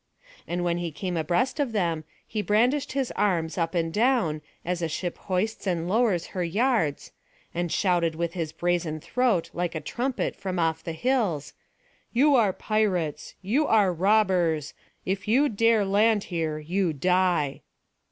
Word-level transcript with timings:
And 0.47 0.63
when 0.63 0.79
he 0.79 0.91
came 0.91 1.15
abreast 1.15 1.59
of 1.59 1.73
them 1.73 2.05
he 2.25 2.41
brandished 2.41 2.93
his 2.93 3.11
arms 3.11 3.55
up 3.55 3.75
and 3.75 3.93
down, 3.93 4.41
as 4.65 4.81
a 4.81 4.87
ship 4.89 5.15
hoists 5.29 5.67
and 5.67 5.87
lowers 5.87 6.25
her 6.33 6.43
yards, 6.43 7.11
and 7.53 7.71
shouted 7.71 8.15
with 8.15 8.33
his 8.33 8.51
brazen 8.51 8.99
throat 8.99 9.51
like 9.53 9.75
a 9.75 9.79
trumpet 9.79 10.35
from 10.35 10.57
off 10.57 10.83
the 10.83 10.93
hills: 10.93 11.53
"You 12.13 12.33
are 12.33 12.51
pirates, 12.51 13.35
you 13.43 13.67
are 13.67 13.93
robbers! 13.93 14.73
If 15.05 15.27
you 15.27 15.47
dare 15.49 15.85
land 15.85 16.23
here, 16.33 16.57
you 16.57 16.93
die." 16.93 17.61